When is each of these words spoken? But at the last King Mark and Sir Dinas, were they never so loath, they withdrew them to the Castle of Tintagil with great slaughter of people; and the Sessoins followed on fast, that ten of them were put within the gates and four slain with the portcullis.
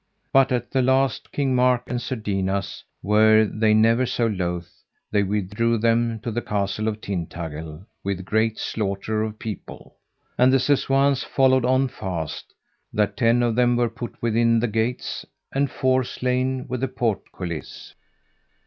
But 0.33 0.51
at 0.51 0.71
the 0.71 0.81
last 0.81 1.31
King 1.31 1.53
Mark 1.53 1.83
and 1.85 2.01
Sir 2.01 2.15
Dinas, 2.15 2.83
were 3.03 3.45
they 3.45 3.75
never 3.75 4.07
so 4.07 4.25
loath, 4.25 4.83
they 5.11 5.21
withdrew 5.21 5.77
them 5.77 6.19
to 6.21 6.31
the 6.31 6.41
Castle 6.41 6.87
of 6.87 6.99
Tintagil 7.01 7.85
with 8.03 8.25
great 8.25 8.57
slaughter 8.57 9.21
of 9.21 9.37
people; 9.37 9.97
and 10.39 10.51
the 10.51 10.57
Sessoins 10.57 11.23
followed 11.23 11.65
on 11.65 11.87
fast, 11.87 12.51
that 12.91 13.15
ten 13.15 13.43
of 13.43 13.53
them 13.53 13.75
were 13.75 13.89
put 13.89 14.19
within 14.23 14.59
the 14.59 14.67
gates 14.67 15.23
and 15.53 15.69
four 15.69 16.03
slain 16.03 16.65
with 16.67 16.81
the 16.81 16.87
portcullis. 16.87 17.93